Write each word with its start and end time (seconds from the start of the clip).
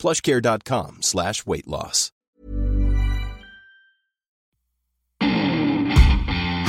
plushcare.com 0.00 1.02
slash 1.02 1.46
weight 1.46 1.66
loss. 1.66 2.10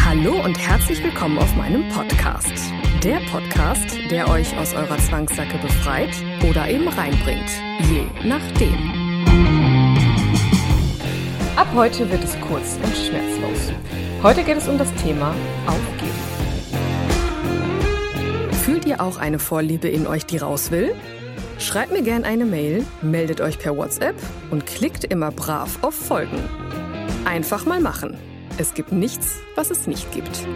Hallo 0.03 0.43
und 0.43 0.59
herzlich 0.59 1.01
willkommen 1.01 1.37
auf 1.39 1.55
meinem 1.55 1.87
Podcast. 1.89 2.51
Der 3.01 3.21
Podcast, 3.31 3.97
der 4.11 4.27
euch 4.27 4.57
aus 4.57 4.73
eurer 4.73 4.97
Zwangssacke 4.97 5.57
befreit 5.59 6.13
oder 6.49 6.69
eben 6.69 6.89
reinbringt. 6.89 7.49
Je 7.89 8.03
nachdem. 8.27 8.91
Ab 11.55 11.67
heute 11.73 12.11
wird 12.11 12.23
es 12.25 12.37
kurz 12.41 12.77
und 12.83 12.95
schmerzlos. 12.97 13.71
Heute 14.21 14.43
geht 14.43 14.57
es 14.57 14.67
um 14.67 14.77
das 14.77 14.93
Thema 14.95 15.33
Aufgeben. 15.65 16.11
Fühlt 18.65 18.85
ihr 18.85 18.99
auch 18.99 19.17
eine 19.17 19.39
Vorliebe 19.39 19.87
in 19.87 20.05
euch, 20.05 20.25
die 20.25 20.37
raus 20.37 20.69
will? 20.71 20.93
Schreibt 21.61 21.91
mir 21.91 22.01
gerne 22.01 22.25
eine 22.25 22.45
Mail, 22.45 22.87
meldet 23.03 23.39
euch 23.39 23.59
per 23.59 23.77
WhatsApp 23.77 24.15
und 24.49 24.65
klickt 24.65 25.03
immer 25.03 25.29
brav 25.29 25.77
auf 25.83 25.93
Folgen. 25.93 26.43
Einfach 27.23 27.67
mal 27.67 27.79
machen. 27.79 28.17
Es 28.57 28.73
gibt 28.73 28.91
nichts, 28.91 29.39
was 29.53 29.69
es 29.69 29.85
nicht 29.85 30.11
gibt. 30.11 30.47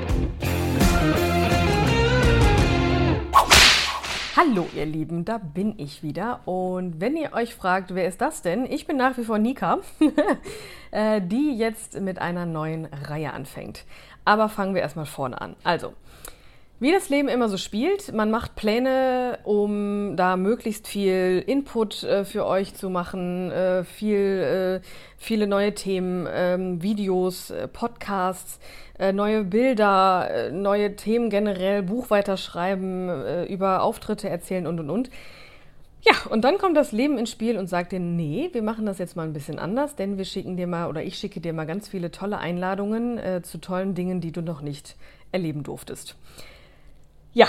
Hallo 4.35 4.67
ihr 4.75 4.87
Lieben, 4.87 5.25
da 5.25 5.37
bin 5.37 5.75
ich 5.77 6.01
wieder. 6.01 6.39
Und 6.47 6.99
wenn 6.99 7.15
ihr 7.15 7.33
euch 7.33 7.53
fragt, 7.53 7.93
wer 7.93 8.07
ist 8.07 8.19
das 8.19 8.41
denn? 8.41 8.65
Ich 8.65 8.87
bin 8.87 8.97
nach 8.97 9.15
wie 9.15 9.25
vor 9.25 9.37
Nika, 9.37 9.77
äh, 10.91 11.21
die 11.21 11.55
jetzt 11.55 12.01
mit 12.01 12.17
einer 12.17 12.47
neuen 12.47 12.85
Reihe 12.85 13.31
anfängt. 13.31 13.85
Aber 14.25 14.49
fangen 14.49 14.73
wir 14.73 14.81
erstmal 14.81 15.05
vorne 15.05 15.39
an. 15.39 15.55
Also, 15.63 15.93
wie 16.85 16.91
das 16.91 17.09
Leben 17.09 17.29
immer 17.29 17.49
so 17.49 17.57
spielt, 17.57 18.13
man 18.13 18.29
macht 18.29 18.53
Pläne, 18.53 19.39
um 19.43 20.15
da 20.15 20.37
möglichst 20.37 20.87
viel 20.87 21.43
Input 21.47 22.03
äh, 22.03 22.25
für 22.25 22.45
euch 22.45 22.75
zu 22.75 22.91
machen, 22.91 23.49
äh, 23.49 23.83
viel, 23.83 24.81
äh, 24.83 24.87
viele 25.17 25.47
neue 25.47 25.73
Themen, 25.73 26.27
ähm, 26.31 26.83
Videos, 26.83 27.49
äh, 27.49 27.67
Podcasts, 27.67 28.59
äh, 28.99 29.13
neue 29.13 29.43
Bilder, 29.45 30.29
äh, 30.29 30.51
neue 30.51 30.95
Themen 30.95 31.31
generell, 31.31 31.81
Buch 31.81 32.11
weiterschreiben, 32.11 33.47
über 33.47 33.81
Auftritte 33.81 34.29
erzählen 34.29 34.67
und 34.67 34.79
und 34.79 34.91
und. 34.91 35.09
Ja, 36.01 36.13
und 36.29 36.43
dann 36.43 36.59
kommt 36.59 36.77
das 36.77 36.91
Leben 36.91 37.17
ins 37.17 37.31
Spiel 37.31 37.57
und 37.57 37.65
sagt 37.65 37.93
dir, 37.93 37.99
nee, 37.99 38.49
wir 38.51 38.61
machen 38.61 38.85
das 38.85 38.99
jetzt 38.99 39.15
mal 39.15 39.23
ein 39.23 39.33
bisschen 39.33 39.57
anders, 39.57 39.95
denn 39.95 40.19
wir 40.19 40.25
schicken 40.25 40.55
dir 40.55 40.67
mal 40.67 40.87
oder 40.87 41.01
ich 41.01 41.17
schicke 41.17 41.41
dir 41.41 41.51
mal 41.51 41.65
ganz 41.65 41.87
viele 41.87 42.11
tolle 42.11 42.37
Einladungen 42.37 43.41
zu 43.41 43.57
tollen 43.57 43.95
Dingen, 43.95 44.21
die 44.21 44.31
du 44.31 44.43
noch 44.43 44.61
nicht 44.61 44.95
erleben 45.31 45.63
durftest. 45.63 46.15
Ja, 47.35 47.47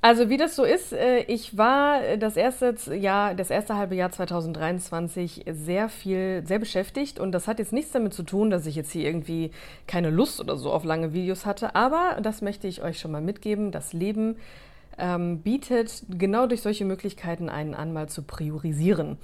also 0.00 0.30
wie 0.30 0.38
das 0.38 0.56
so 0.56 0.64
ist, 0.64 0.94
äh, 0.94 1.18
ich 1.24 1.58
war 1.58 2.16
das 2.16 2.38
erste 2.38 2.74
Jahr, 2.94 3.34
das 3.34 3.50
erste 3.50 3.76
halbe 3.76 3.94
Jahr 3.94 4.10
2023 4.10 5.44
sehr 5.50 5.90
viel, 5.90 6.42
sehr 6.46 6.58
beschäftigt 6.58 7.20
und 7.20 7.32
das 7.32 7.46
hat 7.46 7.58
jetzt 7.58 7.74
nichts 7.74 7.92
damit 7.92 8.14
zu 8.14 8.22
tun, 8.22 8.48
dass 8.48 8.64
ich 8.64 8.76
jetzt 8.76 8.90
hier 8.92 9.04
irgendwie 9.04 9.50
keine 9.86 10.08
Lust 10.08 10.40
oder 10.40 10.56
so 10.56 10.72
auf 10.72 10.84
lange 10.84 11.12
Videos 11.12 11.44
hatte, 11.44 11.74
aber 11.74 12.16
das 12.22 12.40
möchte 12.40 12.66
ich 12.66 12.82
euch 12.82 12.98
schon 12.98 13.12
mal 13.12 13.20
mitgeben. 13.20 13.72
Das 13.72 13.92
Leben 13.92 14.36
ähm, 14.96 15.40
bietet 15.42 16.04
genau 16.08 16.46
durch 16.46 16.62
solche 16.62 16.86
Möglichkeiten 16.86 17.50
einen 17.50 17.74
an, 17.74 17.92
mal 17.92 18.08
zu 18.08 18.22
priorisieren. 18.22 19.18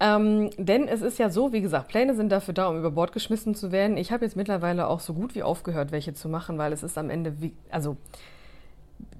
Ähm, 0.00 0.50
denn 0.58 0.86
es 0.86 1.00
ist 1.00 1.18
ja 1.18 1.30
so, 1.30 1.54
wie 1.54 1.62
gesagt, 1.62 1.88
Pläne 1.88 2.14
sind 2.14 2.30
dafür 2.30 2.52
da, 2.52 2.68
um 2.68 2.76
über 2.76 2.90
Bord 2.90 3.12
geschmissen 3.12 3.54
zu 3.54 3.72
werden. 3.72 3.96
Ich 3.96 4.12
habe 4.12 4.26
jetzt 4.26 4.36
mittlerweile 4.36 4.88
auch 4.88 5.00
so 5.00 5.14
gut 5.14 5.34
wie 5.34 5.42
aufgehört, 5.42 5.92
welche 5.92 6.12
zu 6.12 6.28
machen, 6.28 6.58
weil 6.58 6.74
es 6.74 6.82
ist 6.82 6.98
am 6.98 7.08
Ende 7.08 7.40
wie, 7.40 7.54
also 7.70 7.96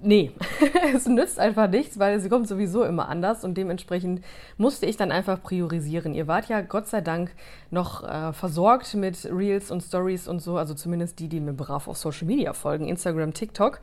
nee, 0.01 0.31
es 0.95 1.07
nützt 1.07 1.39
einfach 1.39 1.69
nichts, 1.69 1.99
weil 1.99 2.19
sie 2.19 2.29
kommt 2.29 2.47
sowieso 2.47 2.83
immer 2.83 3.09
anders 3.09 3.43
und 3.43 3.57
dementsprechend 3.57 4.23
musste 4.57 4.85
ich 4.85 4.97
dann 4.97 5.11
einfach 5.11 5.41
priorisieren. 5.41 6.13
Ihr 6.13 6.27
wart 6.27 6.49
ja 6.49 6.61
Gott 6.61 6.87
sei 6.87 7.01
Dank 7.01 7.31
noch 7.71 8.03
äh, 8.03 8.33
versorgt 8.33 8.93
mit 8.95 9.25
Reels 9.31 9.71
und 9.71 9.81
Stories 9.81 10.27
und 10.27 10.39
so, 10.41 10.57
also 10.57 10.73
zumindest 10.73 11.19
die, 11.19 11.27
die 11.27 11.39
mir 11.39 11.53
brav 11.53 11.87
auf 11.87 11.97
Social 11.97 12.27
Media 12.27 12.53
folgen, 12.53 12.87
Instagram, 12.87 13.33
TikTok. 13.33 13.79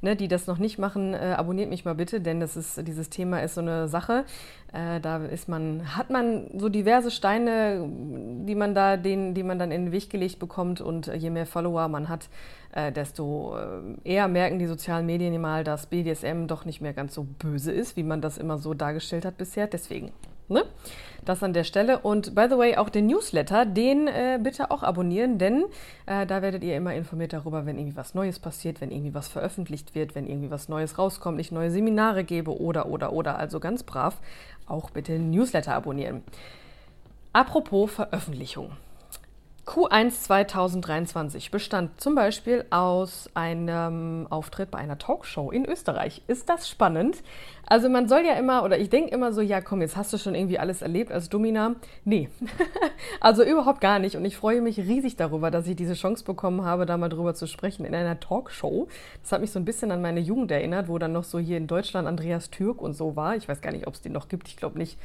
Ne, 0.00 0.14
die 0.14 0.28
das 0.28 0.46
noch 0.46 0.58
nicht 0.58 0.78
machen, 0.78 1.12
äh, 1.14 1.34
abonniert 1.36 1.70
mich 1.70 1.84
mal 1.84 1.94
bitte, 1.94 2.20
denn 2.20 2.38
das 2.38 2.56
ist, 2.56 2.86
dieses 2.86 3.10
Thema 3.10 3.42
ist 3.42 3.54
so 3.54 3.60
eine 3.60 3.88
Sache. 3.88 4.24
Äh, 4.72 5.00
da 5.00 5.24
ist 5.24 5.48
man, 5.48 5.96
hat 5.96 6.10
man 6.10 6.46
so 6.56 6.68
diverse 6.68 7.10
Steine, 7.10 7.88
die 8.46 8.54
man 8.54 8.74
da, 8.74 8.96
den, 8.96 9.34
die 9.34 9.42
man 9.42 9.58
dann 9.58 9.72
in 9.72 9.86
den 9.86 9.92
Weg 9.92 10.10
gelegt 10.10 10.38
bekommt 10.38 10.80
und 10.80 11.08
je 11.08 11.30
mehr 11.30 11.46
Follower 11.46 11.88
man 11.88 12.08
hat, 12.08 12.28
äh, 12.72 12.92
desto 12.92 13.56
äh, 13.56 14.08
eher 14.12 14.28
merken 14.28 14.58
die 14.58 14.66
sozialen 14.66 15.06
Medien 15.06 15.40
mal, 15.40 15.64
dass 15.64 15.86
BDSM 15.86 16.46
doch 16.46 16.64
nicht 16.64 16.80
mehr 16.80 16.92
ganz 16.92 17.14
so 17.14 17.24
böse 17.24 17.72
ist, 17.72 17.96
wie 17.96 18.02
man 18.02 18.20
das 18.20 18.38
immer 18.38 18.58
so 18.58 18.74
dargestellt 18.74 19.24
hat 19.24 19.36
bisher. 19.36 19.66
Deswegen, 19.66 20.12
ne? 20.48 20.64
Das 21.24 21.42
an 21.42 21.52
der 21.52 21.64
Stelle. 21.64 21.98
Und 21.98 22.34
by 22.34 22.46
the 22.48 22.56
way, 22.56 22.76
auch 22.76 22.88
den 22.88 23.06
Newsletter, 23.06 23.66
den 23.66 24.06
äh, 24.08 24.38
bitte 24.42 24.70
auch 24.70 24.82
abonnieren, 24.82 25.38
denn 25.38 25.64
äh, 26.06 26.26
da 26.26 26.40
werdet 26.42 26.64
ihr 26.64 26.76
immer 26.76 26.94
informiert 26.94 27.32
darüber, 27.32 27.66
wenn 27.66 27.78
irgendwie 27.78 27.96
was 27.96 28.14
Neues 28.14 28.38
passiert, 28.38 28.80
wenn 28.80 28.90
irgendwie 28.90 29.14
was 29.14 29.28
veröffentlicht 29.28 29.94
wird, 29.94 30.14
wenn 30.14 30.26
irgendwie 30.26 30.50
was 30.50 30.68
Neues 30.68 30.96
rauskommt, 30.96 31.40
ich 31.40 31.52
neue 31.52 31.70
Seminare 31.70 32.24
gebe 32.24 32.58
oder, 32.58 32.86
oder, 32.86 33.12
oder. 33.12 33.38
Also 33.38 33.60
ganz 33.60 33.82
brav 33.82 34.16
auch 34.66 34.90
bitte 34.90 35.12
den 35.12 35.30
Newsletter 35.30 35.74
abonnieren. 35.74 36.22
Apropos 37.32 37.90
Veröffentlichung. 37.90 38.72
Q1 39.68 40.22
2023 40.22 41.50
bestand 41.50 42.00
zum 42.00 42.14
Beispiel 42.14 42.64
aus 42.70 43.28
einem 43.34 44.26
Auftritt 44.30 44.70
bei 44.70 44.78
einer 44.78 44.96
Talkshow 44.96 45.50
in 45.50 45.66
Österreich. 45.66 46.22
Ist 46.26 46.48
das 46.48 46.70
spannend? 46.70 47.18
Also 47.66 47.90
man 47.90 48.08
soll 48.08 48.24
ja 48.24 48.32
immer, 48.32 48.64
oder 48.64 48.78
ich 48.78 48.88
denke 48.88 49.10
immer 49.10 49.30
so, 49.34 49.42
ja 49.42 49.60
komm, 49.60 49.82
jetzt 49.82 49.94
hast 49.94 50.10
du 50.10 50.16
schon 50.16 50.34
irgendwie 50.34 50.58
alles 50.58 50.80
erlebt 50.80 51.12
als 51.12 51.28
Domina. 51.28 51.74
Nee, 52.06 52.30
also 53.20 53.44
überhaupt 53.44 53.82
gar 53.82 53.98
nicht. 53.98 54.16
Und 54.16 54.24
ich 54.24 54.38
freue 54.38 54.62
mich 54.62 54.78
riesig 54.78 55.16
darüber, 55.16 55.50
dass 55.50 55.66
ich 55.66 55.76
diese 55.76 55.92
Chance 55.92 56.24
bekommen 56.24 56.64
habe, 56.64 56.86
da 56.86 56.96
mal 56.96 57.10
drüber 57.10 57.34
zu 57.34 57.46
sprechen 57.46 57.84
in 57.84 57.94
einer 57.94 58.18
Talkshow. 58.18 58.88
Das 59.20 59.32
hat 59.32 59.42
mich 59.42 59.50
so 59.50 59.58
ein 59.58 59.66
bisschen 59.66 59.90
an 59.90 60.00
meine 60.00 60.20
Jugend 60.20 60.50
erinnert, 60.50 60.88
wo 60.88 60.96
dann 60.96 61.12
noch 61.12 61.24
so 61.24 61.38
hier 61.38 61.58
in 61.58 61.66
Deutschland 61.66 62.08
Andreas 62.08 62.48
Türk 62.48 62.80
und 62.80 62.94
so 62.94 63.16
war. 63.16 63.36
Ich 63.36 63.46
weiß 63.46 63.60
gar 63.60 63.72
nicht, 63.72 63.86
ob 63.86 63.92
es 63.92 64.00
den 64.00 64.12
noch 64.12 64.28
gibt. 64.28 64.48
Ich 64.48 64.56
glaube 64.56 64.78
nicht 64.78 64.98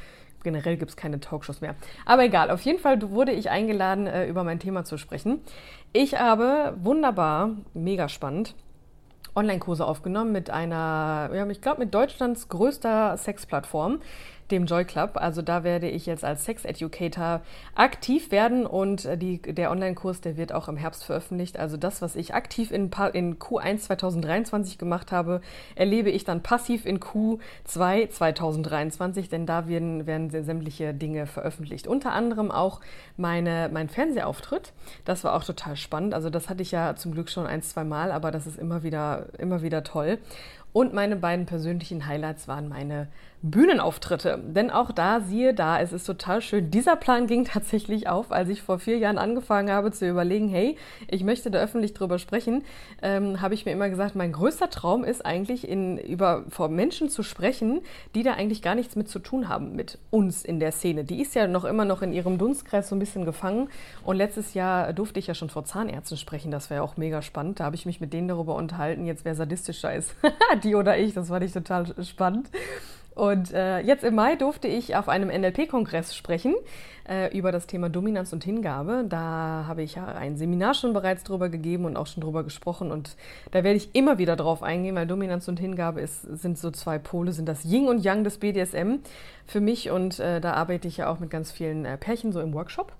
generell 0.43 0.77
gibt 0.77 0.91
es 0.91 0.97
keine 0.97 1.19
Talkshows 1.19 1.61
mehr. 1.61 1.75
Aber 2.05 2.23
egal, 2.23 2.51
auf 2.51 2.61
jeden 2.61 2.79
Fall 2.79 3.01
wurde 3.09 3.31
ich 3.31 3.49
eingeladen, 3.49 4.07
äh, 4.07 4.27
über 4.27 4.43
mein 4.43 4.59
Thema 4.59 4.83
zu 4.83 4.97
sprechen. 4.97 5.41
Ich 5.91 6.19
habe 6.19 6.75
wunderbar, 6.77 7.51
mega 7.73 8.09
spannend, 8.09 8.55
Online-Kurse 9.35 9.85
aufgenommen 9.85 10.31
mit 10.31 10.49
einer, 10.49 11.31
ja, 11.33 11.47
ich 11.47 11.61
glaube, 11.61 11.79
mit 11.79 11.93
Deutschlands 11.93 12.49
größter 12.49 13.17
Sexplattform 13.17 13.99
dem 14.51 14.65
Joy 14.65 14.85
Club. 14.85 15.11
Also 15.15 15.41
da 15.41 15.63
werde 15.63 15.89
ich 15.89 16.05
jetzt 16.05 16.23
als 16.23 16.45
Sex 16.45 16.65
Educator 16.65 17.41
aktiv 17.75 18.31
werden 18.31 18.65
und 18.65 19.05
äh, 19.05 19.17
die, 19.17 19.41
der 19.41 19.71
Online-Kurs, 19.71 20.21
der 20.21 20.37
wird 20.37 20.53
auch 20.53 20.67
im 20.67 20.77
Herbst 20.77 21.03
veröffentlicht. 21.03 21.57
Also 21.57 21.77
das, 21.77 22.01
was 22.01 22.15
ich 22.15 22.33
aktiv 22.33 22.71
in, 22.71 22.91
in 23.13 23.39
Q1 23.39 23.77
2023 23.79 24.77
gemacht 24.77 25.11
habe, 25.11 25.41
erlebe 25.75 26.09
ich 26.09 26.23
dann 26.23 26.41
passiv 26.43 26.85
in 26.85 26.99
Q2 26.99 28.09
2023, 28.09 29.29
denn 29.29 29.45
da 29.45 29.67
werden, 29.67 30.05
werden 30.05 30.29
sämtliche 30.29 30.93
Dinge 30.93 31.25
veröffentlicht. 31.25 31.87
Unter 31.87 32.11
anderem 32.11 32.51
auch 32.51 32.81
meine, 33.17 33.69
mein 33.71 33.89
Fernsehauftritt. 33.89 34.73
Das 35.05 35.23
war 35.23 35.35
auch 35.35 35.43
total 35.43 35.75
spannend. 35.75 36.13
Also 36.13 36.29
das 36.29 36.49
hatte 36.49 36.61
ich 36.61 36.71
ja 36.71 36.95
zum 36.95 37.13
Glück 37.13 37.29
schon 37.29 37.45
ein, 37.45 37.61
zwei 37.61 37.83
Mal, 37.83 38.11
aber 38.11 38.31
das 38.31 38.47
ist 38.47 38.57
immer 38.59 38.83
wieder, 38.83 39.27
immer 39.37 39.61
wieder 39.61 39.83
toll. 39.83 40.19
Und 40.73 40.93
meine 40.93 41.15
beiden 41.15 41.45
persönlichen 41.45 42.07
Highlights 42.07 42.47
waren 42.47 42.67
meine 42.67 43.07
Bühnenauftritte. 43.43 44.39
Denn 44.41 44.71
auch 44.71 44.93
da, 44.93 45.19
siehe 45.19 45.53
da, 45.53 45.79
es 45.79 45.91
ist 45.91 46.05
total 46.05 46.41
schön. 46.41 46.71
Dieser 46.71 46.95
Plan 46.95 47.27
ging 47.27 47.43
tatsächlich 47.45 48.07
auf, 48.07 48.31
als 48.31 48.47
ich 48.47 48.61
vor 48.61 48.79
vier 48.79 48.97
Jahren 48.97 49.17
angefangen 49.17 49.69
habe 49.69 49.91
zu 49.91 50.07
überlegen, 50.07 50.47
hey, 50.47 50.77
ich 51.09 51.23
möchte 51.25 51.51
da 51.51 51.59
öffentlich 51.59 51.93
drüber 51.93 52.19
sprechen, 52.19 52.63
ähm, 53.01 53.41
habe 53.41 53.53
ich 53.53 53.65
mir 53.65 53.73
immer 53.73 53.89
gesagt, 53.89 54.15
mein 54.15 54.31
größter 54.31 54.69
Traum 54.69 55.03
ist 55.03 55.25
eigentlich, 55.25 55.67
in, 55.67 55.97
über, 55.97 56.45
vor 56.49 56.69
Menschen 56.69 57.09
zu 57.09 57.21
sprechen, 57.21 57.81
die 58.15 58.23
da 58.23 58.33
eigentlich 58.33 58.61
gar 58.61 58.75
nichts 58.75 58.95
mit 58.95 59.09
zu 59.09 59.19
tun 59.19 59.49
haben, 59.49 59.75
mit 59.75 59.99
uns 60.09 60.45
in 60.45 60.61
der 60.61 60.71
Szene. 60.71 61.03
Die 61.03 61.21
ist 61.21 61.35
ja 61.35 61.45
noch 61.45 61.65
immer 61.65 61.83
noch 61.83 62.01
in 62.01 62.13
ihrem 62.13 62.37
Dunstkreis 62.37 62.87
so 62.87 62.95
ein 62.95 62.99
bisschen 62.99 63.25
gefangen. 63.25 63.69
Und 64.05 64.15
letztes 64.15 64.53
Jahr 64.53 64.93
durfte 64.93 65.19
ich 65.19 65.27
ja 65.27 65.35
schon 65.35 65.49
vor 65.49 65.65
Zahnärzten 65.65 66.17
sprechen. 66.17 66.49
Das 66.49 66.69
wäre 66.69 66.81
auch 66.81 66.95
mega 66.95 67.21
spannend. 67.21 67.59
Da 67.59 67.65
habe 67.65 67.75
ich 67.75 67.85
mich 67.85 67.99
mit 67.99 68.13
denen 68.13 68.29
darüber 68.29 68.55
unterhalten, 68.55 69.05
jetzt 69.05 69.25
wer 69.25 69.35
sadistischer 69.35 69.93
ist. 69.93 70.15
die 70.63 70.75
oder 70.75 70.97
ich. 70.97 71.13
Das 71.13 71.29
fand 71.29 71.43
ich 71.43 71.51
total 71.51 71.93
spannend. 72.03 72.49
Und 73.15 73.53
äh, 73.53 73.79
jetzt 73.79 74.03
im 74.03 74.15
Mai 74.15 74.35
durfte 74.35 74.67
ich 74.67 74.95
auf 74.95 75.07
einem 75.07 75.29
NLP-Kongress 75.29 76.15
sprechen 76.15 76.55
äh, 77.07 77.35
über 77.37 77.51
das 77.51 77.67
Thema 77.67 77.89
Dominanz 77.89 78.33
und 78.33 78.43
Hingabe. 78.43 79.05
Da 79.07 79.65
habe 79.67 79.83
ich 79.83 79.95
ja 79.95 80.05
ein 80.05 80.35
Seminar 80.35 80.73
schon 80.73 80.93
bereits 80.93 81.23
drüber 81.23 81.49
gegeben 81.49 81.85
und 81.85 81.95
auch 81.95 82.07
schon 82.07 82.21
drüber 82.21 82.43
gesprochen. 82.43 82.91
Und 82.91 83.15
da 83.51 83.63
werde 83.63 83.77
ich 83.77 83.93
immer 83.93 84.17
wieder 84.17 84.35
drauf 84.35 84.63
eingehen, 84.63 84.95
weil 84.95 85.05
Dominanz 85.05 85.47
und 85.47 85.59
Hingabe 85.59 86.01
ist, 86.01 86.21
sind 86.21 86.57
so 86.57 86.71
zwei 86.71 86.97
Pole, 86.97 87.33
sind 87.33 87.47
das 87.47 87.65
Yin 87.65 87.87
und 87.87 88.03
Yang 88.03 88.23
des 88.23 88.37
BDSM 88.39 88.99
für 89.45 89.61
mich. 89.61 89.91
Und 89.91 90.19
äh, 90.19 90.41
da 90.41 90.53
arbeite 90.53 90.87
ich 90.87 90.97
ja 90.97 91.09
auch 91.09 91.19
mit 91.19 91.29
ganz 91.29 91.51
vielen 91.51 91.85
äh, 91.85 91.97
Pärchen 91.97 92.31
so 92.31 92.41
im 92.41 92.53
Workshop. 92.53 92.93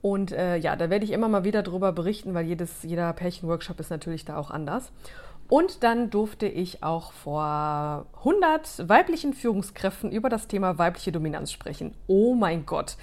Und 0.00 0.32
äh, 0.32 0.56
ja, 0.56 0.74
da 0.74 0.90
werde 0.90 1.04
ich 1.04 1.12
immer 1.12 1.28
mal 1.28 1.44
wieder 1.44 1.62
drüber 1.62 1.92
berichten, 1.92 2.34
weil 2.34 2.44
jedes, 2.44 2.82
jeder 2.82 3.12
Pärchen-Workshop 3.12 3.78
ist 3.78 3.90
natürlich 3.90 4.24
da 4.24 4.36
auch 4.36 4.50
anders. 4.50 4.90
Und 5.48 5.82
dann 5.82 6.10
durfte 6.10 6.46
ich 6.46 6.82
auch 6.82 7.12
vor 7.12 8.06
100 8.18 8.88
weiblichen 8.88 9.34
Führungskräften 9.34 10.10
über 10.10 10.28
das 10.28 10.48
Thema 10.48 10.78
weibliche 10.78 11.12
Dominanz 11.12 11.52
sprechen. 11.52 11.94
Oh 12.06 12.34
mein 12.34 12.64
Gott. 12.64 12.96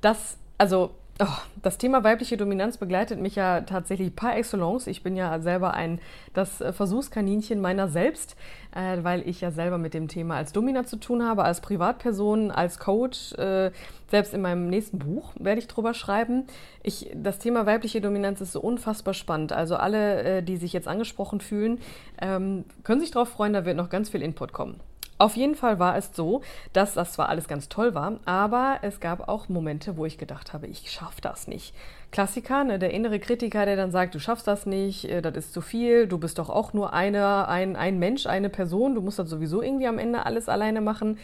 Das, 0.00 0.38
also 0.58 0.90
Oh, 1.20 1.26
das 1.62 1.78
Thema 1.78 2.02
weibliche 2.02 2.36
Dominanz 2.36 2.76
begleitet 2.76 3.20
mich 3.20 3.36
ja 3.36 3.60
tatsächlich 3.60 4.16
par 4.16 4.36
excellence. 4.36 4.88
Ich 4.88 5.04
bin 5.04 5.14
ja 5.14 5.38
selber 5.38 5.72
ein 5.72 6.00
das 6.32 6.56
Versuchskaninchen 6.56 7.60
meiner 7.60 7.86
selbst, 7.86 8.34
äh, 8.74 8.98
weil 9.02 9.22
ich 9.28 9.40
ja 9.40 9.52
selber 9.52 9.78
mit 9.78 9.94
dem 9.94 10.08
Thema 10.08 10.34
als 10.34 10.52
Domina 10.52 10.84
zu 10.84 10.96
tun 10.96 11.22
habe, 11.22 11.44
als 11.44 11.60
Privatperson, 11.60 12.50
als 12.50 12.80
Coach. 12.80 13.32
Äh, 13.34 13.70
selbst 14.10 14.34
in 14.34 14.40
meinem 14.40 14.68
nächsten 14.68 14.98
Buch 14.98 15.32
werde 15.38 15.60
ich 15.60 15.68
drüber 15.68 15.94
schreiben. 15.94 16.48
Ich, 16.82 17.08
das 17.14 17.38
Thema 17.38 17.64
weibliche 17.64 18.00
Dominanz 18.00 18.40
ist 18.40 18.50
so 18.50 18.60
unfassbar 18.60 19.14
spannend. 19.14 19.52
Also 19.52 19.76
alle, 19.76 20.22
äh, 20.22 20.42
die 20.42 20.56
sich 20.56 20.72
jetzt 20.72 20.88
angesprochen 20.88 21.40
fühlen, 21.40 21.78
ähm, 22.20 22.64
können 22.82 23.00
sich 23.00 23.12
darauf 23.12 23.28
freuen, 23.28 23.52
da 23.52 23.64
wird 23.64 23.76
noch 23.76 23.88
ganz 23.88 24.08
viel 24.08 24.20
Input 24.20 24.52
kommen. 24.52 24.80
Auf 25.16 25.36
jeden 25.36 25.54
Fall 25.54 25.78
war 25.78 25.96
es 25.96 26.10
so, 26.12 26.42
dass 26.72 26.94
das 26.94 27.12
zwar 27.12 27.28
alles 27.28 27.46
ganz 27.46 27.68
toll 27.68 27.94
war, 27.94 28.18
aber 28.24 28.78
es 28.82 28.98
gab 28.98 29.28
auch 29.28 29.48
Momente, 29.48 29.96
wo 29.96 30.04
ich 30.04 30.18
gedacht 30.18 30.52
habe, 30.52 30.66
ich 30.66 30.90
schaffe 30.90 31.20
das 31.20 31.46
nicht. 31.46 31.72
Klassiker, 32.10 32.64
ne, 32.64 32.80
der 32.80 32.92
innere 32.92 33.20
Kritiker, 33.20 33.64
der 33.64 33.76
dann 33.76 33.92
sagt, 33.92 34.14
du 34.16 34.18
schaffst 34.18 34.48
das 34.48 34.66
nicht, 34.66 35.04
äh, 35.04 35.22
das 35.22 35.36
ist 35.36 35.52
zu 35.52 35.60
viel, 35.60 36.08
du 36.08 36.18
bist 36.18 36.38
doch 36.38 36.50
auch 36.50 36.72
nur 36.72 36.92
eine, 36.92 37.46
ein, 37.46 37.76
ein 37.76 37.98
Mensch, 38.00 38.26
eine 38.26 38.50
Person, 38.50 38.96
du 38.96 39.00
musst 39.00 39.20
das 39.20 39.30
sowieso 39.30 39.62
irgendwie 39.62 39.86
am 39.86 39.98
Ende 39.98 40.26
alles 40.26 40.48
alleine 40.48 40.80
machen. 40.80 41.18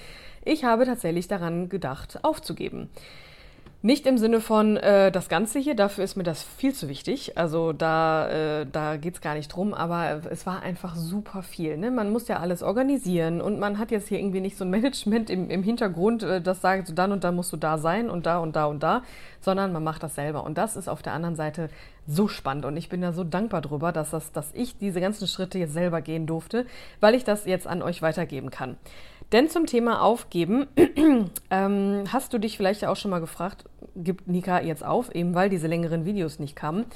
Ich 0.45 0.65
habe 0.65 0.87
tatsächlich 0.87 1.27
daran 1.27 1.69
gedacht, 1.69 2.21
aufzugeben. 2.23 2.91
Nicht 3.83 4.07
im 4.07 4.19
Sinne 4.19 4.43
von 4.43 4.77
äh, 4.77 5.11
das 5.11 5.31
Ganze 5.31 5.59
hier, 5.59 5.75
dafür 5.75 6.05
ist 6.05 6.15
mir 6.15 6.23
das 6.23 6.43
viel 6.43 6.75
zu 6.75 6.87
wichtig. 6.91 7.39
Also 7.39 7.73
da, 7.73 8.29
äh, 8.61 8.67
da 8.71 8.99
geht 8.99 9.15
es 9.15 9.21
gar 9.23 9.35
nicht 9.35 9.49
drum, 9.49 9.73
aber 9.73 10.21
es 10.31 10.45
war 10.45 10.61
einfach 10.61 10.97
super 10.97 11.43
viel. 11.43 11.79
Ne? 11.79 11.91
Man 11.91 12.13
muss 12.13 12.29
ja 12.29 12.41
alles 12.41 12.63
organisieren 12.63 13.41
und 13.41 13.59
man 13.59 13.79
hat 13.79 13.91
jetzt 13.91 14.09
hier 14.09 14.19
irgendwie 14.19 14.43
nicht 14.43 14.59
so 14.59 14.67
ein 14.67 14.71
Management 14.71 15.31
im, 15.31 15.49
im 15.49 15.63
Hintergrund, 15.63 16.23
äh, 16.23 16.43
das 16.43 16.61
sagt, 16.61 16.89
so 16.89 16.93
dann 16.93 17.11
und 17.11 17.25
dann 17.25 17.35
musst 17.35 17.55
du 17.55 17.57
da 17.57 17.79
sein 17.79 18.11
und 18.11 18.27
da 18.27 18.41
und 18.41 18.55
da 18.55 18.67
und 18.67 18.83
da, 18.83 19.03
sondern 19.41 19.73
man 19.73 19.83
macht 19.83 20.03
das 20.03 20.15
selber. 20.15 20.45
Und 20.45 20.59
das 20.59 20.77
ist 20.77 20.87
auf 20.87 21.01
der 21.01 21.15
anderen 21.15 21.37
Seite 21.37 21.71
so 22.07 22.29
spannend 22.29 22.67
und 22.67 22.77
ich 22.77 22.91
bin 22.91 23.01
da 23.01 23.15
so 23.15 23.25
dankbar 23.25 23.63
drüber, 23.63 23.93
dass, 23.93 24.11
das, 24.11 24.31
dass 24.33 24.53
ich 24.53 24.77
diese 24.77 25.01
ganzen 25.01 25.27
Schritte 25.27 25.59
jetzt 25.59 25.73
selber 25.73 26.03
gehen 26.03 26.27
durfte, 26.27 26.67
weil 27.01 27.15
ich 27.15 27.25
das 27.25 27.47
jetzt 27.47 27.67
an 27.67 27.81
euch 27.81 28.03
weitergeben 28.03 28.51
kann. 28.51 28.77
Denn 29.33 29.49
zum 29.49 29.67
Thema 29.67 30.03
Aufgeben 30.03 30.67
ähm, 31.51 32.05
hast 32.13 32.33
du 32.33 32.39
dich 32.39 32.57
vielleicht 32.57 32.85
auch 32.85 32.97
schon 32.97 33.11
mal 33.11 33.21
gefragt, 33.21 33.65
gibt 33.97 34.27
Nika 34.27 34.61
jetzt 34.61 34.85
auf, 34.85 35.15
eben 35.15 35.35
weil 35.35 35.49
diese 35.51 35.67
längeren 35.67 36.05
Videos 36.05 36.39
nicht 36.39 36.57
kamen. 36.57 36.87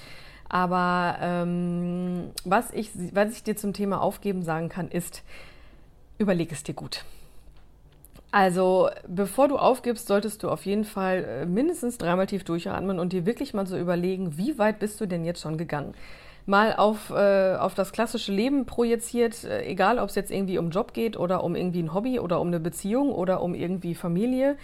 Aber 0.49 1.17
ähm, 1.21 2.31
was, 2.45 2.71
ich, 2.73 2.91
was 3.13 3.33
ich 3.33 3.45
dir 3.45 3.57
zum 3.57 3.73
Thema 3.73 4.01
Aufgeben 4.01 4.43
sagen 4.43 4.69
kann, 4.69 4.89
ist, 4.89 5.23
überleg 6.19 6.53
es 6.53 6.63
dir 6.63 6.75
gut. 6.75 7.05
Also, 8.31 8.91
bevor 9.07 9.47
du 9.47 9.57
aufgibst, 9.57 10.09
solltest 10.09 10.43
du 10.43 10.51
auf 10.51 10.67
jeden 10.67 10.85
Fall 10.85 11.25
äh, 11.25 11.47
mindestens 11.47 11.99
dreimal 11.99 12.27
tief 12.27 12.43
durchatmen 12.43 12.99
und 12.99 13.13
dir 13.13 13.27
wirklich 13.27 13.55
mal 13.55 13.65
so 13.65 13.79
überlegen, 13.79 14.37
wie 14.37 14.59
weit 14.59 14.81
bist 14.81 15.01
du 15.01 15.07
denn 15.07 15.25
jetzt 15.25 15.41
schon 15.41 15.57
gegangen? 15.57 15.95
Mal 16.47 16.75
auf, 16.77 17.11
äh, 17.11 17.57
auf 17.57 17.75
das 17.75 17.93
klassische 17.93 18.33
Leben 18.33 18.67
projiziert, 18.67 19.45
äh, 19.45 19.65
egal 19.65 19.99
ob 19.99 20.09
es 20.09 20.15
jetzt 20.15 20.31
irgendwie 20.31 20.59
um 20.59 20.71
Job 20.71 20.93
geht 20.93 21.17
oder 21.17 21.43
um 21.43 21.57
irgendwie 21.57 21.83
ein 21.83 21.95
Hobby 21.95 22.19
oder 22.19 22.41
um 22.41 22.49
eine 22.49 22.61
Beziehung 22.61 23.13
oder 23.13 23.43
um 23.43 23.55
irgendwie 23.55 23.95
Familie. 23.95 24.57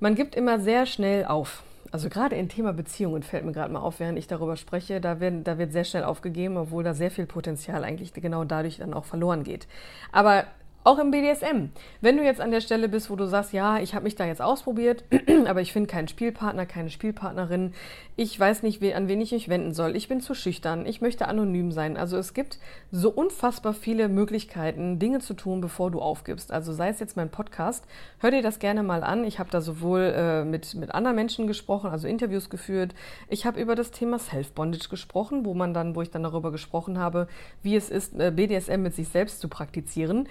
Man 0.00 0.14
gibt 0.14 0.36
immer 0.36 0.60
sehr 0.60 0.86
schnell 0.86 1.24
auf. 1.24 1.62
Also 1.90 2.08
gerade 2.08 2.36
im 2.36 2.48
Thema 2.48 2.72
Beziehungen 2.72 3.22
fällt 3.22 3.44
mir 3.44 3.52
gerade 3.52 3.72
mal 3.72 3.80
auf, 3.80 3.98
während 3.98 4.18
ich 4.18 4.26
darüber 4.26 4.56
spreche, 4.56 5.00
da, 5.00 5.20
werden, 5.20 5.42
da 5.42 5.58
wird 5.58 5.72
sehr 5.72 5.84
schnell 5.84 6.04
aufgegeben, 6.04 6.56
obwohl 6.56 6.84
da 6.84 6.92
sehr 6.92 7.10
viel 7.10 7.26
Potenzial 7.26 7.82
eigentlich 7.82 8.12
genau 8.12 8.44
dadurch 8.44 8.76
dann 8.76 8.92
auch 8.92 9.06
verloren 9.06 9.42
geht. 9.42 9.66
Aber 10.12 10.44
auch 10.88 10.98
im 10.98 11.10
BDSM. 11.10 11.68
Wenn 12.00 12.16
du 12.16 12.24
jetzt 12.24 12.40
an 12.40 12.50
der 12.50 12.62
Stelle 12.62 12.88
bist, 12.88 13.10
wo 13.10 13.16
du 13.16 13.26
sagst, 13.26 13.52
ja, 13.52 13.78
ich 13.78 13.94
habe 13.94 14.04
mich 14.04 14.16
da 14.16 14.24
jetzt 14.24 14.40
ausprobiert, 14.40 15.04
aber 15.46 15.60
ich 15.60 15.74
finde 15.74 15.86
keinen 15.86 16.08
Spielpartner, 16.08 16.64
keine 16.64 16.88
Spielpartnerin, 16.88 17.74
ich 18.16 18.40
weiß 18.40 18.62
nicht, 18.62 18.82
an 18.94 19.06
wen 19.06 19.20
ich 19.20 19.32
mich 19.32 19.50
wenden 19.50 19.74
soll, 19.74 19.94
ich 19.94 20.08
bin 20.08 20.22
zu 20.22 20.34
schüchtern, 20.34 20.86
ich 20.86 21.02
möchte 21.02 21.28
anonym 21.28 21.72
sein. 21.72 21.98
Also 21.98 22.16
es 22.16 22.32
gibt 22.32 22.58
so 22.90 23.10
unfassbar 23.10 23.74
viele 23.74 24.08
Möglichkeiten, 24.08 24.98
Dinge 24.98 25.18
zu 25.18 25.34
tun, 25.34 25.60
bevor 25.60 25.90
du 25.90 26.00
aufgibst. 26.00 26.50
Also 26.52 26.72
sei 26.72 26.88
es 26.88 27.00
jetzt 27.00 27.16
mein 27.16 27.30
Podcast, 27.30 27.84
hör 28.18 28.30
dir 28.30 28.42
das 28.42 28.58
gerne 28.58 28.82
mal 28.82 29.04
an. 29.04 29.24
Ich 29.24 29.38
habe 29.38 29.50
da 29.50 29.60
sowohl 29.60 30.14
äh, 30.16 30.44
mit, 30.44 30.74
mit 30.74 30.94
anderen 30.94 31.16
Menschen 31.16 31.46
gesprochen, 31.46 31.90
also 31.90 32.08
Interviews 32.08 32.48
geführt. 32.48 32.94
Ich 33.28 33.44
habe 33.44 33.60
über 33.60 33.74
das 33.74 33.90
Thema 33.90 34.18
Self-Bondage 34.18 34.88
gesprochen, 34.88 35.44
wo 35.44 35.52
man 35.52 35.74
dann, 35.74 35.94
wo 35.94 36.00
ich 36.00 36.10
dann 36.10 36.22
darüber 36.22 36.50
gesprochen 36.50 36.98
habe, 36.98 37.28
wie 37.62 37.76
es 37.76 37.90
ist, 37.90 38.18
äh, 38.18 38.32
BDSM 38.34 38.80
mit 38.80 38.94
sich 38.94 39.08
selbst 39.08 39.40
zu 39.40 39.48
praktizieren 39.48 40.26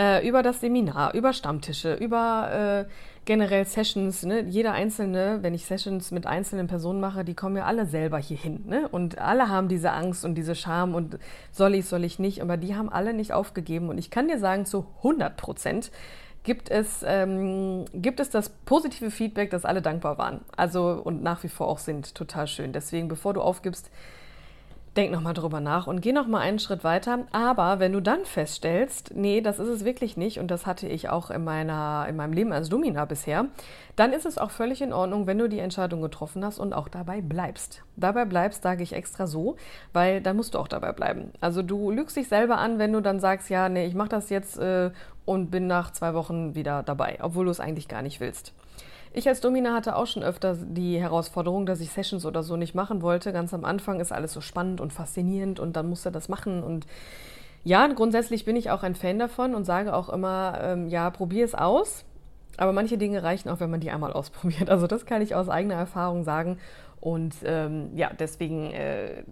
äh, 0.00 0.26
über 0.26 0.42
das 0.42 0.60
Seminar, 0.60 1.12
über 1.12 1.34
Stammtische, 1.34 1.92
über 1.94 2.86
äh, 2.88 2.90
generell 3.26 3.66
Sessions. 3.66 4.24
Ne? 4.24 4.40
Jeder 4.48 4.72
einzelne, 4.72 5.40
wenn 5.42 5.52
ich 5.52 5.66
Sessions 5.66 6.10
mit 6.10 6.26
einzelnen 6.26 6.68
Personen 6.68 7.00
mache, 7.00 7.22
die 7.22 7.34
kommen 7.34 7.56
ja 7.56 7.66
alle 7.66 7.84
selber 7.84 8.16
hier 8.16 8.38
hin. 8.38 8.64
Ne? 8.66 8.88
Und 8.88 9.18
alle 9.18 9.48
haben 9.48 9.68
diese 9.68 9.92
Angst 9.92 10.24
und 10.24 10.36
diese 10.36 10.54
Scham 10.54 10.94
und 10.94 11.18
soll 11.52 11.74
ich, 11.74 11.84
soll 11.84 12.04
ich 12.04 12.18
nicht. 12.18 12.40
Aber 12.40 12.56
die 12.56 12.74
haben 12.74 12.88
alle 12.88 13.12
nicht 13.12 13.34
aufgegeben. 13.34 13.90
Und 13.90 13.98
ich 13.98 14.10
kann 14.10 14.28
dir 14.28 14.38
sagen, 14.38 14.64
zu 14.64 14.86
100 14.98 15.36
Prozent 15.36 15.90
gibt 16.44 16.70
es, 16.70 17.04
ähm, 17.06 17.84
gibt 17.92 18.20
es 18.20 18.30
das 18.30 18.48
positive 18.48 19.10
Feedback, 19.10 19.50
dass 19.50 19.66
alle 19.66 19.82
dankbar 19.82 20.16
waren. 20.16 20.40
Also 20.56 20.92
und 21.04 21.22
nach 21.22 21.42
wie 21.42 21.48
vor 21.48 21.68
auch 21.68 21.78
sind. 21.78 22.14
Total 22.14 22.46
schön. 22.46 22.72
Deswegen, 22.72 23.08
bevor 23.08 23.34
du 23.34 23.42
aufgibst, 23.42 23.90
denk 24.96 25.12
nochmal 25.12 25.34
drüber 25.34 25.60
nach 25.60 25.86
und 25.86 26.00
geh 26.00 26.12
nochmal 26.12 26.42
einen 26.42 26.58
Schritt 26.58 26.82
weiter. 26.82 27.26
Aber 27.32 27.78
wenn 27.78 27.92
du 27.92 28.00
dann 28.00 28.24
feststellst, 28.24 29.12
nee, 29.14 29.40
das 29.40 29.58
ist 29.58 29.68
es 29.68 29.84
wirklich 29.84 30.16
nicht, 30.16 30.38
und 30.38 30.50
das 30.50 30.66
hatte 30.66 30.88
ich 30.88 31.08
auch 31.08 31.30
in, 31.30 31.44
meiner, 31.44 32.06
in 32.08 32.16
meinem 32.16 32.32
Leben 32.32 32.52
als 32.52 32.68
Domina 32.68 33.04
bisher, 33.04 33.46
dann 33.96 34.12
ist 34.12 34.26
es 34.26 34.38
auch 34.38 34.50
völlig 34.50 34.82
in 34.82 34.92
Ordnung, 34.92 35.26
wenn 35.26 35.38
du 35.38 35.48
die 35.48 35.60
Entscheidung 35.60 36.02
getroffen 36.02 36.44
hast 36.44 36.58
und 36.58 36.72
auch 36.72 36.88
dabei 36.88 37.20
bleibst. 37.20 37.82
Dabei 37.96 38.24
bleibst, 38.24 38.62
sage 38.62 38.82
ich 38.82 38.92
extra 38.92 39.26
so, 39.26 39.56
weil 39.92 40.20
dann 40.20 40.36
musst 40.36 40.54
du 40.54 40.58
auch 40.58 40.68
dabei 40.68 40.92
bleiben. 40.92 41.32
Also 41.40 41.62
du 41.62 41.90
lügst 41.90 42.16
dich 42.16 42.28
selber 42.28 42.58
an, 42.58 42.78
wenn 42.78 42.92
du 42.92 43.00
dann 43.00 43.20
sagst, 43.20 43.48
ja, 43.50 43.68
nee, 43.68 43.86
ich 43.86 43.94
mache 43.94 44.08
das 44.08 44.30
jetzt 44.30 44.58
äh, 44.58 44.90
und 45.24 45.50
bin 45.50 45.66
nach 45.66 45.92
zwei 45.92 46.14
Wochen 46.14 46.54
wieder 46.54 46.82
dabei, 46.82 47.18
obwohl 47.22 47.44
du 47.44 47.50
es 47.50 47.60
eigentlich 47.60 47.88
gar 47.88 48.02
nicht 48.02 48.20
willst. 48.20 48.52
Ich 49.12 49.26
als 49.26 49.40
Domina 49.40 49.74
hatte 49.74 49.96
auch 49.96 50.06
schon 50.06 50.22
öfter 50.22 50.54
die 50.54 51.00
Herausforderung, 51.00 51.66
dass 51.66 51.80
ich 51.80 51.90
Sessions 51.90 52.24
oder 52.24 52.44
so 52.44 52.56
nicht 52.56 52.74
machen 52.74 53.02
wollte. 53.02 53.32
Ganz 53.32 53.52
am 53.52 53.64
Anfang 53.64 53.98
ist 53.98 54.12
alles 54.12 54.32
so 54.32 54.40
spannend 54.40 54.80
und 54.80 54.92
faszinierend 54.92 55.58
und 55.58 55.74
dann 55.74 55.88
musste 55.88 56.12
das 56.12 56.28
machen. 56.28 56.62
Und 56.62 56.86
ja, 57.64 57.86
grundsätzlich 57.88 58.44
bin 58.44 58.54
ich 58.54 58.70
auch 58.70 58.84
ein 58.84 58.94
Fan 58.94 59.18
davon 59.18 59.54
und 59.54 59.64
sage 59.64 59.94
auch 59.94 60.08
immer, 60.08 60.58
ähm, 60.62 60.88
ja, 60.88 61.10
probier 61.10 61.44
es 61.44 61.56
aus. 61.56 62.04
Aber 62.56 62.72
manche 62.72 62.98
Dinge 62.98 63.22
reichen 63.22 63.48
auch, 63.48 63.58
wenn 63.58 63.70
man 63.70 63.80
die 63.80 63.90
einmal 63.90 64.12
ausprobiert. 64.12 64.68
Also 64.70 64.86
das 64.86 65.06
kann 65.06 65.22
ich 65.22 65.34
aus 65.34 65.48
eigener 65.48 65.74
Erfahrung 65.74 66.22
sagen. 66.22 66.58
Und 67.00 67.36
ähm, 67.44 67.96
ja, 67.96 68.10
deswegen 68.18 68.72
äh, 68.72 69.24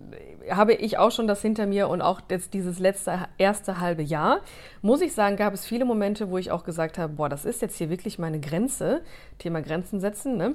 habe 0.51 0.73
ich 0.73 0.97
auch 0.97 1.11
schon 1.11 1.27
das 1.27 1.43
hinter 1.43 1.67
mir 1.67 1.89
und 1.89 2.01
auch 2.01 2.23
jetzt 2.31 2.55
dieses 2.55 2.79
letzte, 2.79 3.27
erste 3.37 3.79
halbe 3.79 4.03
Jahr, 4.03 4.41
muss 4.81 5.03
ich 5.03 5.13
sagen, 5.13 5.37
gab 5.37 5.53
es 5.53 5.67
viele 5.67 5.85
Momente, 5.85 6.31
wo 6.31 6.39
ich 6.39 6.51
auch 6.51 6.65
gesagt 6.65 6.97
habe, 6.97 7.13
boah, 7.13 7.29
das 7.29 7.45
ist 7.45 7.61
jetzt 7.61 7.77
hier 7.77 7.91
wirklich 7.91 8.19
meine 8.19 8.41
Grenze. 8.41 9.03
Thema 9.39 9.61
Grenzen 9.61 10.01
setzen, 10.01 10.37
ne? 10.37 10.55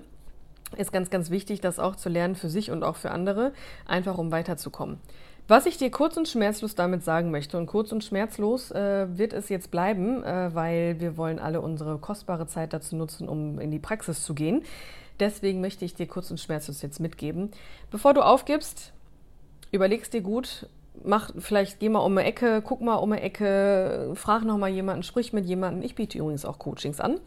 Ist 0.76 0.92
ganz, 0.92 1.12
ganz 1.12 1.30
wichtig, 1.30 1.62
das 1.62 1.78
auch 1.78 1.96
zu 1.96 2.10
lernen 2.10 2.36
für 2.36 2.50
sich 2.50 2.72
und 2.72 2.84
auch 2.84 2.96
für 2.96 3.12
andere, 3.12 3.54
einfach 3.86 4.18
um 4.18 4.32
weiterzukommen. 4.32 4.98
Was 5.48 5.66
ich 5.66 5.78
dir 5.78 5.92
kurz 5.92 6.16
und 6.16 6.28
schmerzlos 6.28 6.74
damit 6.74 7.04
sagen 7.04 7.30
möchte, 7.30 7.58
und 7.58 7.68
kurz 7.68 7.92
und 7.92 8.04
schmerzlos 8.04 8.72
äh, 8.72 9.06
wird 9.18 9.34
es 9.34 9.50
jetzt 9.50 9.72
bleiben, 9.72 10.24
äh, 10.24 10.56
weil 10.56 11.00
wir 11.00 11.18
wollen 11.18 11.38
alle 11.38 11.60
unsere 11.60 11.98
kostbare 11.98 12.48
Zeit 12.48 12.72
dazu 12.72 12.96
nutzen, 12.96 13.28
um 13.28 13.60
in 13.60 13.70
die 13.70 13.80
Praxis 13.80 14.24
zu 14.24 14.34
gehen. 14.34 14.64
Deswegen 15.20 15.62
möchte 15.62 15.86
ich 15.86 15.94
dir 15.94 16.08
kurz 16.08 16.32
und 16.32 16.40
schmerzlos 16.40 16.82
jetzt 16.82 17.00
mitgeben. 17.00 17.52
Bevor 17.92 18.14
du 18.14 18.22
aufgibst, 18.22 18.94
überlegst 19.72 20.14
dir 20.14 20.22
gut, 20.22 20.68
mach 21.06 21.32
vielleicht, 21.38 21.80
geh 21.80 21.90
mal 21.90 22.00
um 22.00 22.18
eine 22.18 22.28
Ecke, 22.28 22.62
guck 22.66 22.82
mal 22.82 22.96
um 22.96 23.12
eine 23.12 23.22
Ecke, 23.22 24.12
frag 24.16 24.44
noch 24.44 24.58
mal 24.58 24.70
jemanden, 24.70 25.04
sprich 25.04 25.34
mit 25.34 25.46
jemandem. 25.46 25.84
Ich 25.84 25.96
biete 25.96 26.18
übrigens 26.18 26.46
auch 26.46 26.60
Coachings 26.60 27.00
an. 27.00 27.20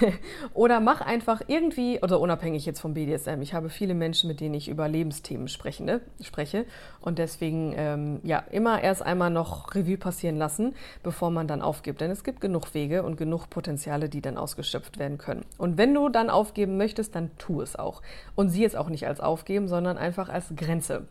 oder 0.54 0.80
mach 0.80 1.00
einfach 1.00 1.42
irgendwie, 1.46 2.00
oder 2.02 2.20
unabhängig 2.20 2.66
jetzt 2.66 2.80
vom 2.80 2.94
BDSM. 2.94 3.40
Ich 3.42 3.54
habe 3.54 3.68
viele 3.68 3.94
Menschen, 3.94 4.28
mit 4.28 4.40
denen 4.40 4.54
ich 4.54 4.68
über 4.68 4.88
Lebensthemen 4.88 5.48
spreche, 5.48 5.84
ne? 5.84 6.00
spreche. 6.20 6.66
Und 7.00 7.18
deswegen, 7.18 7.74
ähm, 7.76 8.20
ja, 8.22 8.38
immer 8.50 8.82
erst 8.82 9.02
einmal 9.02 9.30
noch 9.30 9.74
Revue 9.74 9.96
passieren 9.96 10.36
lassen, 10.36 10.74
bevor 11.02 11.30
man 11.30 11.46
dann 11.46 11.62
aufgibt. 11.62 12.00
Denn 12.00 12.10
es 12.10 12.24
gibt 12.24 12.40
genug 12.40 12.74
Wege 12.74 13.02
und 13.02 13.16
genug 13.16 13.48
Potenziale, 13.50 14.08
die 14.08 14.20
dann 14.20 14.36
ausgeschöpft 14.36 14.98
werden 14.98 15.18
können. 15.18 15.44
Und 15.58 15.78
wenn 15.78 15.94
du 15.94 16.08
dann 16.08 16.30
aufgeben 16.30 16.76
möchtest, 16.76 17.14
dann 17.14 17.30
tu 17.38 17.60
es 17.60 17.76
auch. 17.76 18.02
Und 18.34 18.50
sieh 18.50 18.64
es 18.64 18.74
auch 18.74 18.88
nicht 18.88 19.06
als 19.06 19.20
Aufgeben, 19.20 19.68
sondern 19.68 19.98
einfach 19.98 20.28
als 20.28 20.46
Grenze. 20.56 21.06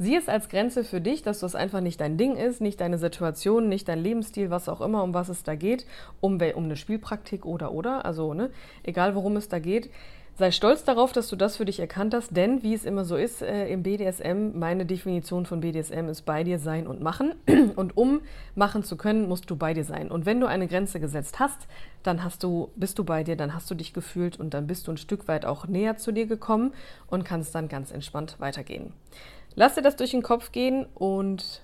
Sieh 0.00 0.14
es 0.14 0.28
als 0.28 0.48
Grenze 0.48 0.84
für 0.84 1.00
dich, 1.00 1.22
dass 1.22 1.40
das 1.40 1.56
einfach 1.56 1.80
nicht 1.80 2.00
dein 2.00 2.16
Ding 2.16 2.36
ist, 2.36 2.60
nicht 2.60 2.80
deine 2.80 2.98
Situation, 2.98 3.68
nicht 3.68 3.88
dein 3.88 3.98
Lebensstil, 3.98 4.48
was 4.48 4.68
auch 4.68 4.80
immer, 4.80 5.02
um 5.02 5.12
was 5.12 5.28
es 5.28 5.42
da 5.42 5.56
geht, 5.56 5.86
um, 6.20 6.34
um 6.54 6.64
eine 6.64 6.76
Spielpraktik 6.76 7.44
oder 7.44 7.72
oder, 7.72 8.04
also 8.04 8.32
ne, 8.32 8.50
egal 8.84 9.16
worum 9.16 9.36
es 9.36 9.48
da 9.48 9.58
geht. 9.58 9.90
Sei 10.38 10.52
stolz 10.52 10.84
darauf, 10.84 11.10
dass 11.10 11.26
du 11.26 11.34
das 11.34 11.56
für 11.56 11.64
dich 11.64 11.80
erkannt 11.80 12.14
hast, 12.14 12.36
denn 12.36 12.62
wie 12.62 12.72
es 12.72 12.84
immer 12.84 13.04
so 13.04 13.16
ist 13.16 13.42
äh, 13.42 13.66
im 13.66 13.82
BDSM, 13.82 14.56
meine 14.56 14.86
Definition 14.86 15.46
von 15.46 15.58
BDSM 15.58 16.08
ist 16.08 16.22
bei 16.22 16.44
dir 16.44 16.60
sein 16.60 16.86
und 16.86 17.02
machen. 17.02 17.34
Und 17.74 17.96
um 17.96 18.20
machen 18.54 18.84
zu 18.84 18.96
können, 18.96 19.26
musst 19.26 19.50
du 19.50 19.56
bei 19.56 19.74
dir 19.74 19.82
sein. 19.82 20.12
Und 20.12 20.26
wenn 20.26 20.38
du 20.38 20.46
eine 20.46 20.68
Grenze 20.68 21.00
gesetzt 21.00 21.40
hast, 21.40 21.66
dann 22.04 22.22
hast 22.22 22.44
du, 22.44 22.70
bist 22.76 23.00
du 23.00 23.04
bei 23.04 23.24
dir, 23.24 23.34
dann 23.34 23.52
hast 23.52 23.68
du 23.68 23.74
dich 23.74 23.92
gefühlt 23.92 24.38
und 24.38 24.54
dann 24.54 24.68
bist 24.68 24.86
du 24.86 24.92
ein 24.92 24.96
Stück 24.96 25.26
weit 25.26 25.44
auch 25.44 25.66
näher 25.66 25.96
zu 25.96 26.12
dir 26.12 26.26
gekommen 26.26 26.72
und 27.08 27.24
kannst 27.24 27.56
dann 27.56 27.66
ganz 27.66 27.90
entspannt 27.90 28.36
weitergehen. 28.38 28.92
Lass 29.58 29.74
dir 29.74 29.82
das 29.82 29.96
durch 29.96 30.12
den 30.12 30.22
Kopf 30.22 30.52
gehen 30.52 30.86
und 30.94 31.62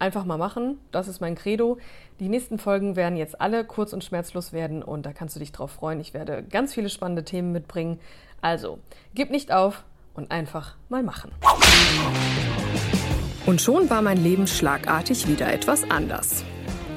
einfach 0.00 0.24
mal 0.24 0.36
machen. 0.36 0.80
Das 0.90 1.06
ist 1.06 1.20
mein 1.20 1.36
Credo. 1.36 1.78
Die 2.18 2.28
nächsten 2.28 2.58
Folgen 2.58 2.96
werden 2.96 3.16
jetzt 3.16 3.40
alle 3.40 3.64
kurz 3.64 3.92
und 3.92 4.02
schmerzlos 4.02 4.52
werden 4.52 4.82
und 4.82 5.06
da 5.06 5.12
kannst 5.12 5.36
du 5.36 5.38
dich 5.38 5.52
drauf 5.52 5.70
freuen. 5.70 6.00
Ich 6.00 6.12
werde 6.12 6.42
ganz 6.42 6.74
viele 6.74 6.88
spannende 6.88 7.22
Themen 7.22 7.52
mitbringen. 7.52 8.00
Also, 8.40 8.80
gib 9.14 9.30
nicht 9.30 9.52
auf 9.52 9.84
und 10.14 10.32
einfach 10.32 10.74
mal 10.88 11.04
machen. 11.04 11.30
Und 13.46 13.60
schon 13.60 13.88
war 13.90 14.02
mein 14.02 14.20
Leben 14.20 14.48
schlagartig 14.48 15.28
wieder 15.28 15.52
etwas 15.52 15.88
anders. 15.88 16.42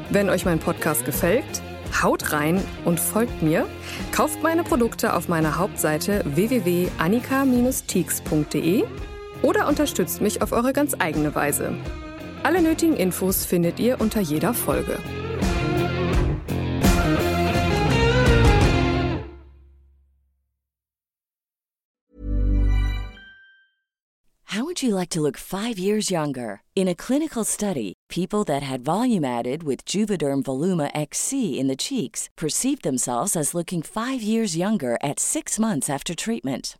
Wenn 0.10 0.32
euch 0.32 0.46
mein 0.46 0.58
Podcast 0.58 1.06
gefällt, 1.06 1.62
haut 2.02 2.34
rein 2.34 2.60
und 2.86 3.00
folgt 3.00 3.44
mir. 3.44 3.68
Kauft 4.12 4.42
meine 4.42 4.64
Produkte 4.64 5.14
auf 5.14 5.28
meiner 5.28 5.60
Hauptseite 5.60 6.24
www.annika-teaks.de 6.26 8.86
oder 9.42 9.68
unterstützt 9.68 10.22
mich 10.22 10.42
auf 10.42 10.52
eure 10.52 10.74
ganz 10.74 10.96
eigene 11.00 11.34
Weise. 11.36 11.74
Alle 12.44 12.62
nötigen 12.62 12.96
Infos 12.96 13.46
findet 13.46 13.80
ihr 13.80 14.00
unter 14.00 14.22
jeder 14.22 14.54
Folge. 14.54 14.98
How 24.54 24.66
would 24.66 24.82
you 24.82 24.96
like 24.96 25.10
to 25.10 25.22
look 25.22 25.38
five 25.38 25.78
years 25.78 26.10
younger? 26.10 26.62
In 26.76 26.88
a 26.88 26.96
clinical 26.96 27.44
study, 27.44 27.94
people 28.10 28.44
that 28.46 28.64
had 28.64 28.82
volume 28.82 29.24
added 29.24 29.62
with 29.62 29.86
Juvederm 29.86 30.42
Voluma 30.42 30.90
XC 30.96 31.60
in 31.60 31.68
the 31.68 31.76
cheeks 31.76 32.30
perceived 32.36 32.82
themselves 32.82 33.36
as 33.36 33.54
looking 33.54 33.84
five 33.84 34.24
years 34.24 34.58
younger 34.58 34.98
at 35.04 35.20
six 35.20 35.60
months 35.60 35.88
after 35.88 36.16
treatment. 36.16 36.80